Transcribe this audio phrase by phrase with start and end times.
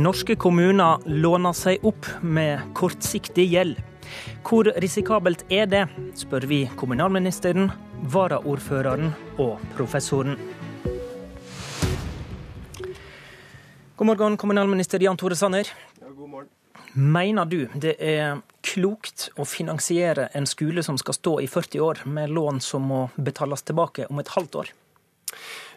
[0.00, 3.76] Norske kommuner låner seg opp med kortsiktig gjeld.
[4.46, 5.82] Hvor risikabelt er det,
[6.16, 7.68] spør vi kommunalministeren,
[8.08, 9.10] varaordføreren
[9.42, 10.38] og professoren.
[14.00, 15.68] God morgen, kommunalminister Jan Tore Sanner.
[16.00, 16.48] Ja, god morgen.
[16.96, 22.06] Mener du det er klokt å finansiere en skole som skal stå i 40 år,
[22.08, 24.72] med lån som må betales tilbake om et halvt år?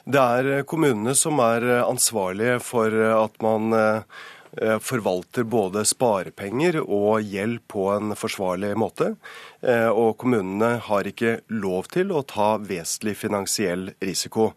[0.04, 7.62] Det er kommunene som er ansvarlige for at man eh, forvalter både sparepenger og gjeld
[7.72, 9.14] på en forsvarlig måte.
[9.64, 14.50] Eh, og kommunene har ikke lov til å ta vesentlig finansiell risiko.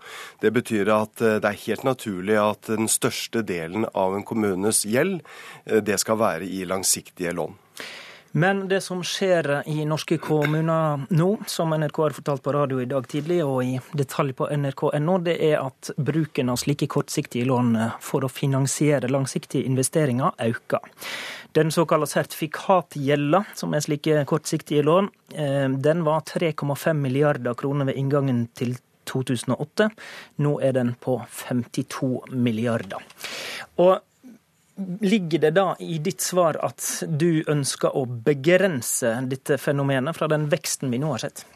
[0.42, 4.82] Det betyr at eh, det er helt naturlig at den største delen av en kommunes
[4.82, 5.22] gjeld,
[5.62, 7.54] det skal være i langsiktige lån.
[8.36, 12.88] Men det som skjer i norske kommuner nå, som NRK har fortalt på radio i
[12.90, 17.70] dag tidlig og i detalj på nrk.no, det er at bruken av slike kortsiktige lån
[18.04, 20.84] for å finansiere langsiktige investeringer øker.
[21.56, 27.96] Den såkalte sertifikatgjelda, som er slike kortsiktige lån, eh, den var 3,5 milliarder kroner ved
[27.96, 28.76] inngangen til
[29.08, 29.88] 2008.
[30.44, 31.16] Nå er den på
[31.48, 33.00] 52 milliarder.
[33.80, 33.96] Og
[35.00, 40.50] Ligger det da i ditt svar at du ønsker å begrense dette fenomenet fra den
[40.52, 41.46] veksten vi nå har sett?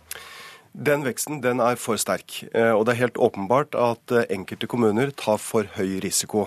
[0.71, 2.45] Den veksten den er for sterk.
[2.55, 6.45] Eh, og det er helt åpenbart at eh, enkelte kommuner tar for høy risiko.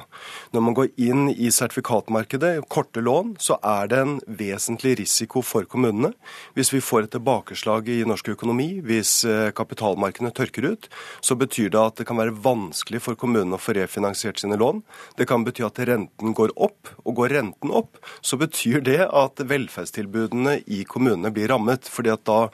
[0.55, 5.67] Når man går inn i sertifikatmarkedet, korte lån, så er det en vesentlig risiko for
[5.67, 6.13] kommunene.
[6.55, 10.87] Hvis vi får et tilbakeslag i norsk økonomi, hvis eh, kapitalmarkedene tørker ut,
[11.19, 14.81] så betyr det at det kan være vanskelig for kommunene å få refinansiert sine lån.
[15.19, 16.93] Det kan bety at renten går opp.
[17.03, 21.91] Og går renten opp, så betyr det at velferdstilbudene i kommunene blir rammet.
[21.91, 22.47] fordi at da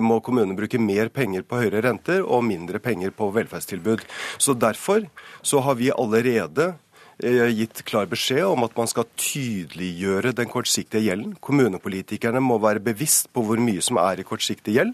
[0.00, 4.04] må kommunene bruke mer penger på høyere renter og mindre penger på velferdstilbud.
[4.38, 5.08] Så Derfor
[5.42, 6.74] så har vi allerede
[7.18, 11.32] Eh, gitt klar beskjed om at man skal tydeliggjøre den kortsiktige gjelden.
[11.42, 14.92] Kommunepolitikerne må være bevisst på hvor mye som er i kortsiktig gjeld.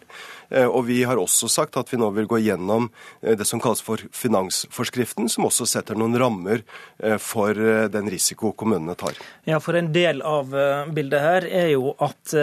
[0.51, 2.89] Eh, og vi har også sagt at vi nå vil gå gjennom
[3.23, 6.63] eh, det som kalles for finansforskriften, som også setter noen rammer
[7.21, 7.57] for
[7.91, 9.17] den risiko kommunene tar.
[9.49, 10.53] Ja, for en del av
[10.95, 12.35] bildet her er jo at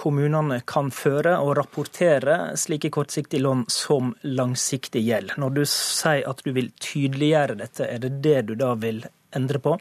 [0.00, 5.36] kommunene kan føre og rapportere slike kortsiktige lån som langsiktig gjeld.
[5.40, 9.04] Når du sier at du vil tydeliggjøre dette, er det det du da vil
[9.36, 9.76] endre på?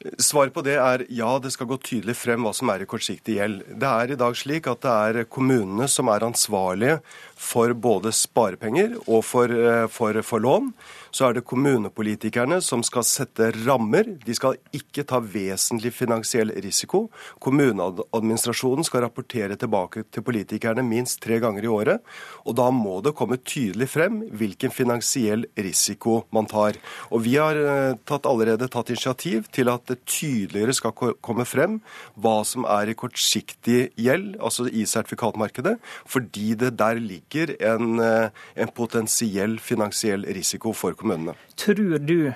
[0.00, 3.34] Svaret på det er ja, det skal gå tydelig frem hva som er i kortsiktig
[3.36, 3.58] gjeld.
[3.68, 7.00] Det er i dag slik at det er kommunene som er ansvarlige
[7.40, 10.72] for både sparepenger og for, eh, for, for lån
[11.10, 14.06] så er det kommunepolitikerne som skal sette rammer.
[14.22, 17.08] De skal ikke ta vesentlig finansiell risiko.
[17.42, 22.04] Kommuneadministrasjonen skal rapportere tilbake til politikerne minst tre ganger i året.
[22.46, 26.78] Og da må det komme tydelig frem hvilken finansiell risiko man tar.
[27.10, 31.80] Og vi har eh, tatt, allerede tatt initiativ til at det tydeligere skal komme frem
[32.20, 38.30] hva som er i kortsiktig gjeld, altså i sertifikatmarkedet, fordi det der ligger en, eh,
[38.54, 41.34] en potensiell finansiell risiko for kommunene.
[41.54, 42.32] Tror du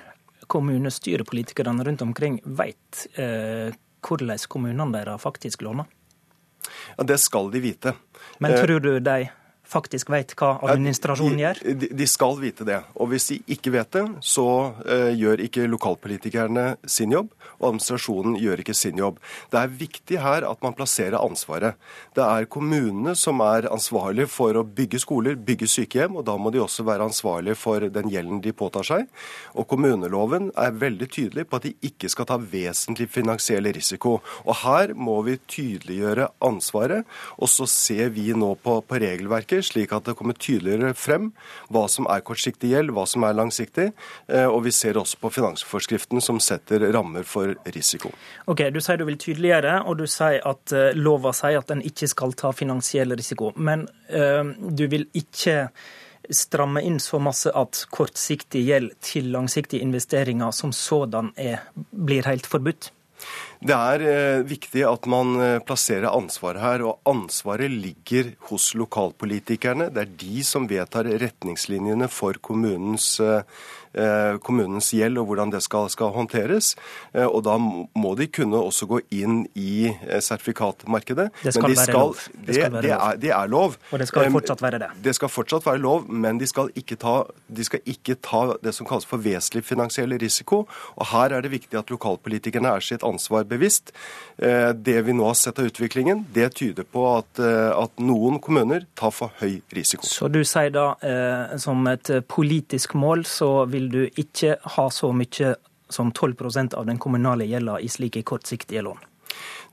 [0.47, 3.73] kommunestyrepolitikerne rundt omkring vet eh,
[4.05, 5.85] hvordan kommunene deres faktisk låner?
[6.97, 7.93] Ja, Det skal de vite.
[8.39, 9.29] Men eh, tror du de
[9.69, 11.61] faktisk vet hva administrasjonen gjør?
[11.65, 12.79] De, de, skal vite det.
[13.01, 18.37] Og hvis de ikke vet det, så uh, gjør ikke lokalpolitikerne sin jobb, og administrasjonen
[18.41, 19.19] gjør ikke sin jobb.
[19.51, 21.79] Det er viktig her at man plasserer ansvaret.
[22.15, 26.53] Det er kommunene som er ansvarlige for å bygge skoler, bygge sykehjem, og da må
[26.53, 29.09] de også være ansvarlige for den gjelden de påtar seg.
[29.55, 34.19] Og kommuneloven er veldig tydelig på at de ikke skal ta vesentlig finansiell risiko.
[34.45, 37.05] Og her må vi tydeliggjøre ansvaret,
[37.39, 41.31] og så ser vi nå på, på regelverket regelverket, slik at det kommer tydeligere frem
[41.69, 43.91] hva som er kortsiktig gjeld, hva som er langsiktig.
[44.27, 48.11] Eh, og vi ser også på finansforskriften som setter rammer for risiko.
[48.47, 51.81] Ok, Du sier du vil tydeliggjøre, og du sier at eh, lova sier at den
[51.81, 53.53] ikke skal ta finansiell risiko.
[53.55, 55.69] Men øh, du vil ikke
[56.29, 62.47] stramme inn så masse at kortsiktig gjeld til langsiktige investeringer som sådan er, blir helt
[62.47, 62.91] forbudt?
[63.65, 69.87] Det er eh, viktig at man eh, plasserer ansvaret her, og ansvaret ligger hos lokalpolitikerne.
[69.89, 73.41] Det er de som vedtar retningslinjene for kommunens eh,
[74.43, 76.73] kommunens gjeld og hvordan det skal, skal, håndteres.
[77.13, 81.29] Eh, og da må de kunne også gå inn i eh, sertifikatmarkedet.
[81.43, 82.23] Det skal, de skal være lov.
[82.35, 83.77] Det, være det, er, det, er, lov.
[83.91, 84.89] Og det skal fortsatt være det.
[85.05, 87.15] Det skal fortsatt være lov, men de skal ikke ta,
[87.47, 90.65] de skal ikke ta det som kalles for vesentlig finansiell risiko.
[90.95, 93.93] Og her er det viktig at lokalpolitikerne er sitt ansvar bevisst.
[94.35, 99.13] Det vi nå har sett av utviklingen, det tyder på at, at noen kommuner tar
[99.15, 100.03] for høy risiko.
[100.07, 100.87] Så du sier da
[101.61, 105.55] som et politisk mål så vil vil du ikke ha så mye
[105.89, 108.97] som 12% av den kommunale gjelda i slike kortsiktige lån?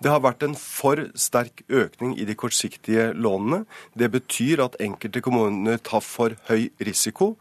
[0.03, 3.65] Det har vært en for sterk økning i de kortsiktige lånene.
[3.95, 7.37] Det betyr at enkelte kommuner tar for høy risiko.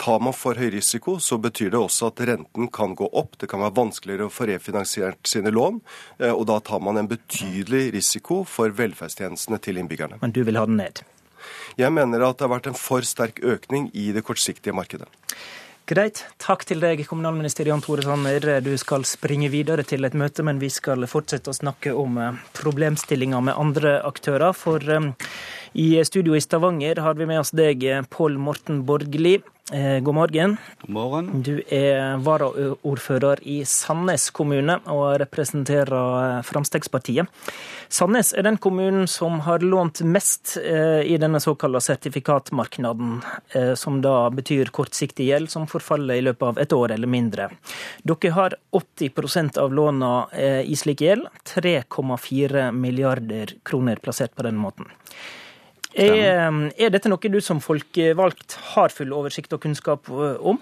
[0.00, 3.36] Tar man for høy risiko, så betyr det også at renten kan gå opp.
[3.40, 5.80] Det kan være vanskeligere å få refinansiert sine lån,
[6.18, 10.18] eh, og da tar man en betydelig risiko for velferdstjenestene til innbyggerne.
[10.20, 11.04] Men du vil ha den ned?
[11.76, 15.08] Jeg mener at det har vært en for sterk økning i det kortsiktige markedet.
[15.86, 16.24] Greit.
[16.42, 18.42] Takk til deg, kommunalminister Jan Tore Sanner.
[18.58, 22.40] Du skal springe videre til et møte, men vi skal fortsette å snakke om problemstillinga
[22.58, 24.50] problemstillinger med andre aktører.
[24.50, 25.06] For eh,
[25.76, 29.34] i studio i Stavanger har vi med oss deg, Pål Morten Borgli.
[29.72, 30.56] Eh, god morgen.
[30.80, 31.26] God morgen.
[31.42, 35.92] Du er varaordfører i Sandnes kommune og representerer
[36.38, 37.28] eh, Fremskrittspartiet.
[37.92, 43.18] Sandnes er den kommunen som har lånt mest eh, i denne såkalte sertifikatmarknaden,
[43.76, 47.50] som da betyr kortsiktig gjeld som forfaller i løpet av et år eller mindre.
[48.06, 50.12] Dere har 80% av låna
[50.64, 54.88] i slik gjeld, 3,4 milliarder kroner plassert på den måten.
[55.96, 60.58] Er, er, dette noe du som folkevalgt har full oversikt og kunnskap eh, om?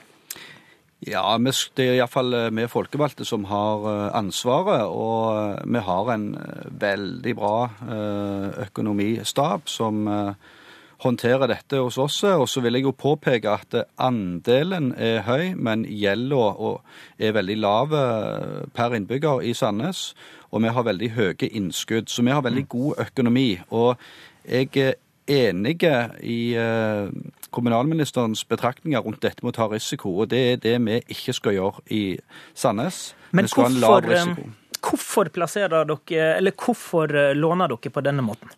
[1.05, 4.87] Ja, det er iallfall eh, vi folkevalgte som har eh, ansvaret.
[4.87, 6.29] Og vi har en
[6.71, 7.57] veldig bra
[8.69, 10.07] økonomistab som
[11.05, 12.23] håndterer dette hos oss.
[12.31, 16.77] Og så vil jeg jo påpeke at andelen er høy, men gjelda
[17.19, 17.97] er veldig lav
[18.73, 20.13] per innbygger i Sandnes.
[20.55, 22.71] Og vi har veldig høye innskudd, så vi har veldig mm.
[22.71, 23.49] god økonomi.
[23.75, 23.99] Og
[24.47, 24.95] jeg
[25.27, 27.09] enige i eh,
[27.51, 30.13] kommunalministerens betraktninger rundt dette med å ta risiko.
[30.23, 32.03] Og det er det vi ikke skal gjøre i
[32.55, 33.15] Sandnes.
[33.33, 34.35] Men hvorfor, eh,
[34.81, 38.53] hvorfor plasserer dere, eller hvorfor eh, låner dere på denne måten?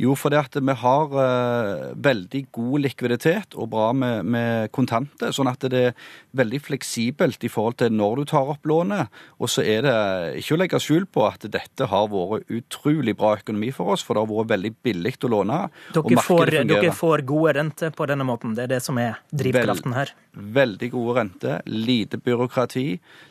[0.00, 5.30] Jo, fordi at vi har uh, veldig god likviditet og bra med, med, kontanter.
[5.34, 9.12] Sånn at det er veldig fleksibelt i forhold til når du tar opp lånet.
[9.38, 9.94] Og så er det
[10.40, 14.18] ikke å legge skjul på at dette har vært utrolig bra økonomi for oss, for
[14.18, 15.60] det har vært veldig billig å låne.
[15.94, 19.94] Dere får, dere får, gode renter på denne måten, det er det som er drivkraften
[19.94, 20.10] her?
[20.34, 22.88] Veldig gode renter, lite byråkrati.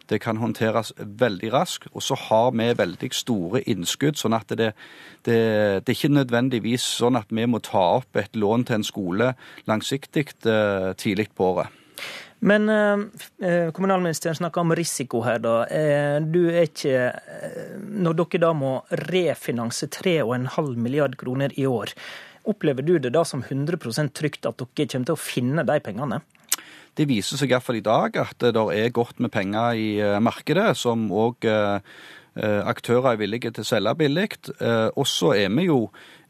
[0.07, 1.89] Det kan håndteres veldig raskt.
[1.92, 4.71] Og så har vi veldig store innskudd, sånn at det,
[5.27, 5.39] det,
[5.83, 8.85] det er ikke nødvendig nødvendigvis sånn at vi må ta opp et lån til en
[8.85, 9.33] skole
[9.67, 11.69] langsiktig eh, tidlig på året.
[12.44, 12.97] Men eh,
[13.41, 15.65] eh, kommunalministeren snakker om risiko her, da.
[15.67, 17.13] Eh, du er ikke
[18.03, 21.94] Når dere da må refinanse 3,5 milliard kroner i år,
[22.45, 26.21] opplever du det da som 100% trygt at dere kommer til å finne de pengene?
[26.94, 31.07] Det viser seg iallfall i dag at det er godt med penger i markedet, som
[31.09, 31.79] òg Eh,
[32.41, 34.30] aktører er villige til å selge billig.
[34.57, 35.80] Eh, og så er vi jo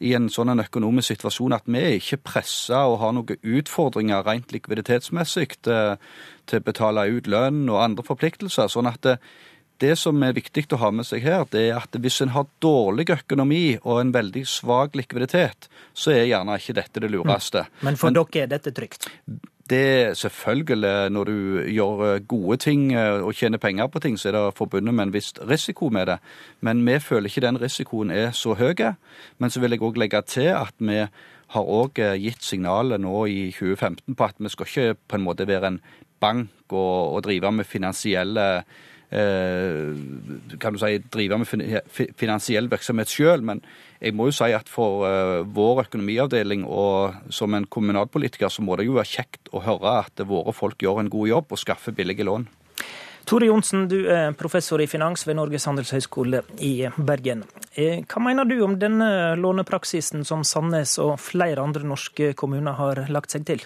[0.04, 4.52] i en sånn økonomisk situasjon at vi er ikke pressa og har noen utfordringer rent
[4.52, 5.96] likviditetsmessig til,
[6.50, 8.68] til å betale ut lønn og andre forpliktelser.
[8.68, 9.18] sånn at det,
[9.84, 12.52] det som er viktig å ha med seg her, det er at hvis en har
[12.64, 17.66] dårlig økonomi og en veldig svak likviditet, så er gjerne ikke dette det lureste.
[17.66, 17.82] Mm.
[17.88, 19.10] Men for Men, dere er dette trygt?
[19.70, 24.20] Det er selvfølgelig Når du gjør eh, gode ting eh, og tjener penger på ting,
[24.20, 26.18] så er det forbundet med en viss risiko med det.
[26.62, 28.76] Men vi føler ikke den risikoen er så høy.
[29.38, 31.06] Men så vil jeg òg legge til at vi
[31.54, 35.24] har òg eh, gitt signalet nå i 2015 på at vi skal ikke på en
[35.24, 35.82] måte være en
[36.20, 38.64] bank og, og drive med finansielle
[39.14, 41.50] kan du si, drive med
[42.18, 43.44] finansiell virksomhet sjøl.
[43.46, 43.62] Men
[44.02, 48.80] jeg må jo si at for uh, vår økonomiavdeling og som en kommunalpolitiker, så må
[48.80, 51.96] det jo være kjekt å høre at våre folk gjør en god jobb og skaffer
[51.96, 52.50] billige lån.
[53.24, 57.46] Tore Johnsen, du er professor i finans ved Norges handelshøyskole i Bergen.
[57.72, 63.06] Eh, hva mener du om denne lånepraksisen som Sandnes og flere andre norske kommuner har
[63.14, 63.64] lagt seg til?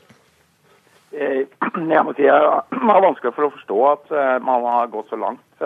[1.18, 1.46] Eh,
[1.96, 4.12] jeg må si jeg har vanskelig for å forstå at
[4.46, 5.66] man har gått så langt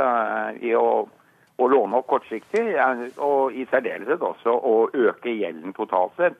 [0.63, 0.86] i å
[1.62, 2.63] å låne opp kortsiktig,
[3.22, 6.39] og i særdeleshet også å øke gjelden totalt sett.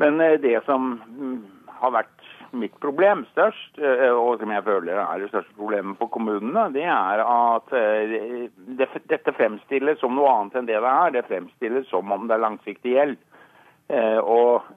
[0.00, 1.38] Men eh, det som mm,
[1.80, 6.12] har vært mitt problem størst, eh, og som jeg føler er det største problemet for
[6.12, 8.48] kommunene, det er at eh,
[8.80, 11.14] dette fremstilles som noe annet enn det det er.
[11.16, 13.20] Det fremstilles som om det er langsiktig gjeld.
[13.90, 14.68] Og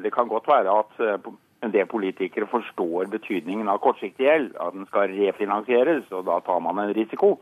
[0.00, 1.26] det kan godt være at
[1.64, 6.60] en del politikere forstår betydningen av kortsiktig gjeld, at den skal refinansieres, og da tar
[6.64, 7.38] man en risiko.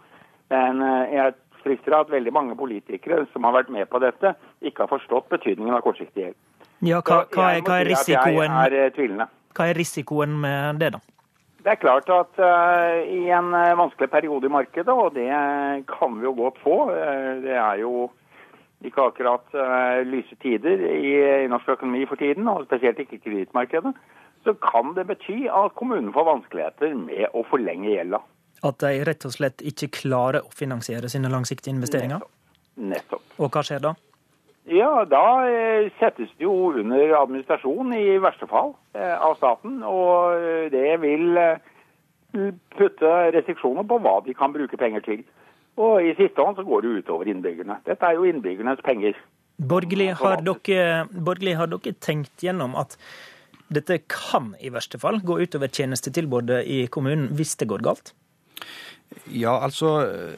[0.52, 4.84] Men eh, jeg frykter at veldig mange politikere som har vært med på dette, ikke
[4.84, 6.38] har forstått betydningen av kortsiktig gjeld.
[6.82, 11.02] Ja, hva, hva, er, hva, er risikoen, er hva er risikoen med det, da?
[11.62, 15.28] Det er klart at uh, i en vanskelig periode i markedet, og det
[15.92, 18.08] kan vi jo godt få uh, Det er jo
[18.88, 19.56] ikke akkurat
[20.08, 23.94] lyse tider i, i, norsk økonomi for tiden, og spesielt ikke kredittmarkedet,
[24.44, 28.22] så kan det bety at kommunen får vanskeligheter med å forlenge gjelda.
[28.62, 32.22] At de rett og slett ikke klarer å finansiere sine langsiktige investeringer?
[32.78, 33.24] Nettopp.
[33.38, 33.94] Og hva skjer da?
[34.70, 39.80] Ja, da eh, settes det jo under administrasjon i verste fall eh, av staten.
[39.82, 41.34] Og eh, det vil
[42.78, 45.24] putte restriksjoner på hva de kan bruke penger til.
[45.80, 47.78] Og i siste hånd så går det utover innbyggerne.
[47.86, 49.16] Dette er jo innbyggernes penger.
[49.62, 52.96] Borgerlig har, dere, borgerlig har dere tenkt gjennom at
[53.72, 58.12] dette kan i verste fall gå utover tjenestetilbudet i kommunen hvis det går galt?
[59.32, 59.90] Ja, altså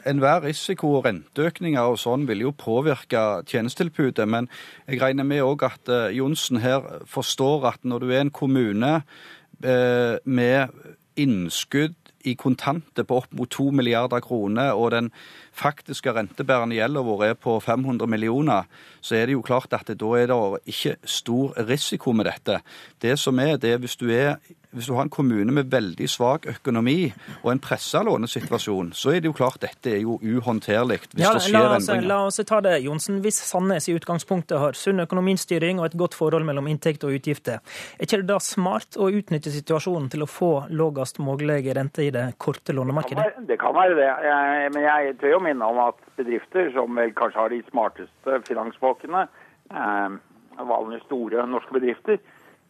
[0.07, 4.27] enhver risiko og renteøkninger og sånn vil jo påvirke tjenestetilbudet.
[4.29, 4.49] Men
[4.87, 8.97] jeg regner med òg at uh, Johnsen her forstår at når du er en kommune
[9.01, 10.75] uh, med
[11.19, 15.11] innskudd i kontanter på opp mot to milliarder kroner, og den
[15.55, 18.69] faktiske rentebærende gjelda vår er på 500 millioner,
[19.01, 20.41] så er det jo klart at da er det
[20.75, 22.61] ikke stor risiko med dette.
[23.03, 24.37] Det som er, det er hvis du er
[24.75, 27.07] hvis du har en kommune med veldig svak økonomi
[27.43, 31.31] og en pressa lånesituasjon, så er det jo klart dette er jo uhåndterlig hvis ja,
[31.37, 32.09] det skjer la oss, endringer.
[32.11, 33.21] La oss ta det, Johnsen.
[33.25, 37.63] Hvis Sandnes i utgangspunktet har sunn økonomistyring og et godt forhold mellom inntekt og utgifter,
[37.63, 42.11] er ikke det da smart å utnytte situasjonen til å få lavest mulig rente i
[42.15, 43.47] det korte lånemarkedet?
[43.47, 47.13] Det kan være det, jeg, men jeg tør jo minne om at bedrifter som vel
[47.17, 49.27] kanskje har de smarteste finansfolkene,
[49.71, 50.17] eh,
[50.65, 52.19] vanlige store norske bedrifter,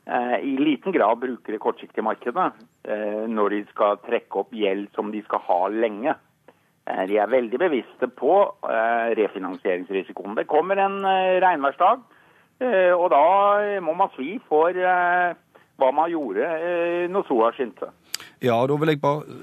[0.06, 2.50] Eh, i liten grad bruker det kortsiktige markedet
[2.88, 6.12] eh, når de skal trekke opp gjeld som de skal ha lenge.
[6.84, 8.34] Eh, de er veldig bevisste på
[9.16, 10.36] refinansieringsrisikoen.
[10.36, 11.00] Det kommer en
[11.40, 12.02] regnværsdag,
[12.94, 13.24] og da
[13.82, 16.46] må man svi for hva man gjorde
[17.10, 17.88] når sola skinte.
[18.44, 19.38] Ja, da vil jeg bare,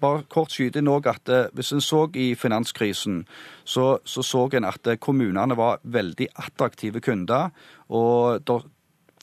[0.00, 3.24] bare kort skyte inn at hvis en så i finanskrisen,
[3.64, 7.50] så så, så en at kommunene var veldig attraktive kunder.
[7.88, 8.46] og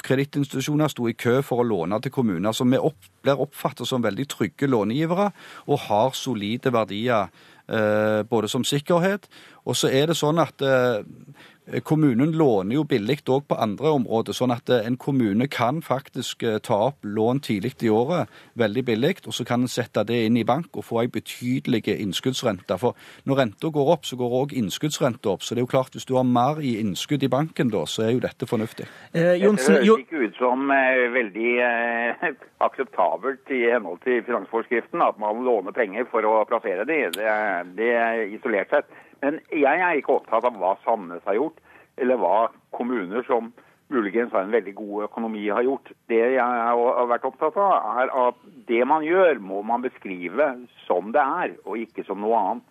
[0.07, 4.03] Kredittinstitusjoner sto i kø for å låne til kommuner som vi opp, blir oppfattet som
[4.03, 5.31] veldig trygge långivere
[5.65, 7.31] og har solide verdier
[7.67, 9.25] eh, både som sikkerhet.
[9.65, 13.91] Og så er det sånn at eh, Eh, kommunen låner jo billig òg på andre
[13.97, 18.31] områder, sånn at eh, en kommune kan faktisk eh, ta opp lån tidlig i året
[18.57, 21.83] veldig billig, og så kan en sette det inn i bank og få ei betydelig
[21.93, 22.77] innskuddsrente.
[22.79, 22.95] For
[23.27, 25.43] når renta går opp, så går òg innskuddsrenta opp.
[25.43, 28.07] Så det er jo klart, hvis du har mer i innskudd i banken da, så
[28.07, 28.87] er jo dette fornuftig.
[29.13, 32.29] Eh, Jonsen, det høres ikke ut som eh, veldig eh,
[32.67, 37.03] akseptabelt i henhold til finansforskriften at man låner penger for å plassere de.
[37.17, 37.35] Det,
[37.77, 38.89] det er isolert sett.
[39.21, 41.61] Men jeg er ikke opptatt av hva Sandnes har gjort,
[41.97, 42.35] eller hva
[42.75, 43.51] kommuner som
[43.93, 45.91] muligens har en veldig god økonomi har gjort.
[46.11, 50.51] Det jeg har vært opptatt av, er at det man gjør, må man beskrive
[50.85, 52.67] som det er, og ikke som noe annet.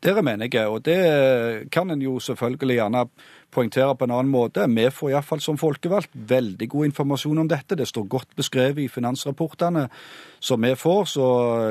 [0.00, 3.04] Dere mener enige, og det kan en jo selvfølgelig gjerne
[3.52, 4.64] poengtere på en annen måte.
[4.70, 7.76] Vi får iallfall som folkevalgt veldig god informasjon om dette.
[7.76, 9.88] Det står godt beskrevet i finansrapportene
[10.40, 11.26] som vi får, så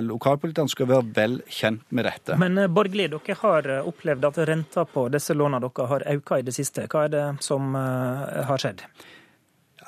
[0.05, 2.38] lokalpolitikerne skal være vel kjent med dette.
[2.38, 6.36] Men eh, Borgli, dere har eh, opplevd at renta på disse lånene dere har økt
[6.38, 6.86] i det siste.
[6.91, 8.83] Hva er det som uh, har skjedd?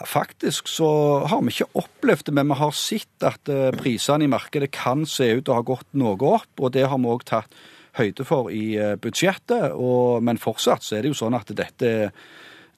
[0.07, 0.89] Faktisk så
[1.29, 5.27] har vi ikke opplevd det, men vi har sett at prisene i markedet kan se
[5.35, 7.53] ut til å ha gått noe opp, og det har vi òg tatt
[7.99, 9.71] høyde for i eh, budsjettet.
[9.75, 12.15] Og, men fortsatt så er det jo sånn at dette er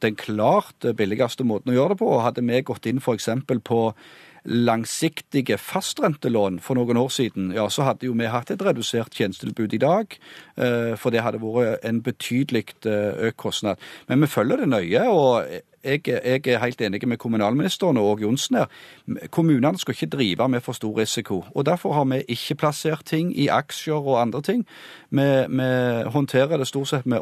[0.04, 2.12] den klart billigste måten å gjøre det på.
[2.20, 3.30] Hadde vi gått inn f.eks.
[3.64, 3.82] på
[4.44, 9.76] langsiktige fastrentelån for noen år siden, ja, så hadde jo vi hatt et redusert tjenestetilbud
[9.78, 10.18] i dag.
[10.60, 13.80] Eh, for det hadde vært en betydelig eh, økt kostnad.
[14.10, 15.06] Men vi følger det nøye.
[15.08, 15.48] og
[15.84, 18.68] jeg, jeg, er helt enig med kommunalministeren og Johnsen her.
[19.32, 21.44] Kommunene skal ikke drive med for stor risiko.
[21.56, 24.66] og Derfor har vi ikke plassert ting i aksjer og andre ting.
[25.10, 25.70] Vi, vi
[26.16, 27.20] håndterer det stort sett med,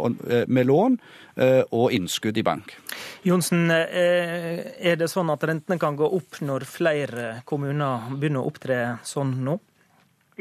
[0.47, 0.99] med, lån
[1.37, 2.77] eh, og innskudd i bank.
[3.25, 8.53] Johnsen, eh, er det sånn at rentene kan gå opp når flere kommuner begynner å
[8.53, 9.57] opptre sånn nå?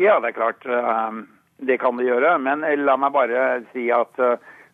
[0.00, 0.66] Ja, det er klart.
[0.66, 1.20] Eh,
[1.66, 2.38] det kan det gjøre.
[2.40, 4.16] Men la meg bare si at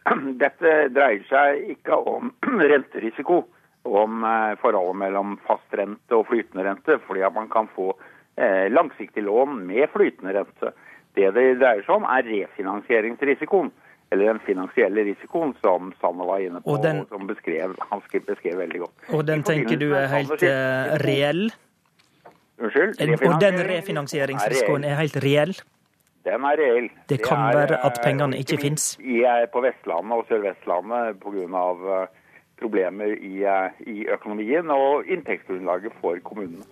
[0.42, 2.32] Dette dreier seg ikke om
[2.72, 3.44] renterisiko,
[3.86, 7.92] om eh, forholdet mellom fastrente og flytende rente, fordi at man kan få
[8.36, 10.72] eh, langsiktig lån med flytende rente.
[11.16, 13.72] Det det dreier seg om, er refinansieringsrisikoen.
[14.10, 18.02] Eller den finansielle risikoen som Sanne var inne på, og, den, og som beskrev, han
[18.28, 19.06] beskrev veldig godt.
[19.18, 21.48] Og den tenker du er helt uh, reell?
[22.62, 22.94] Unnskyld?
[23.26, 25.56] Og den refinansieringsrisikoen er helt reell?
[26.26, 26.88] Den er reell.
[27.08, 28.96] Det kan det er, være at pengene ikke fins?
[29.52, 31.66] På Vestlandet og Sør-Vestlandet pga.
[31.96, 32.22] Eh,
[32.56, 36.64] problemer i, eh, i økonomien og inntektsgrunnlaget for kommunene.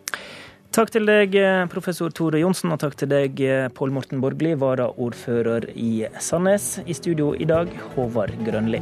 [0.73, 3.37] Takk til deg, eh, professor Tore Johnsen, og takk til deg,
[3.75, 6.81] Pål Morten Borgli, varaordfører i Sandnes.
[6.87, 8.81] I studio i dag, Håvard Grønli.